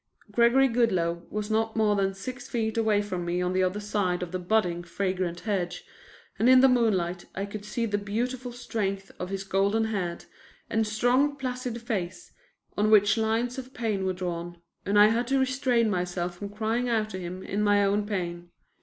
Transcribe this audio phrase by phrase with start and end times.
[0.31, 4.23] Gregory Goodloe was not more than six feet away from me on the other side
[4.23, 5.85] of the budding, fragrant hedge,
[6.39, 10.25] and in the moonlight I could see the beautiful strength of his golden head
[10.71, 12.31] and strong placid face,
[12.75, 16.89] on which lines of pain were drawn, and I had to restrain myself from crying
[16.89, 18.49] out to him in my own pain.